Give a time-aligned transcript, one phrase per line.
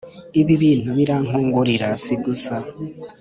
[0.41, 2.55] “ibi bintu birankungurira si gusa!